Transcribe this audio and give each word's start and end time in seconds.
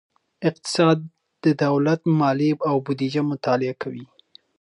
اقتصاد 0.49 0.97
د 1.43 1.45
دولت 1.63 2.01
مالیې 2.19 2.53
او 2.69 2.75
بودیجه 2.85 3.21
مطالعه 3.31 3.75
کوي. 3.81 4.05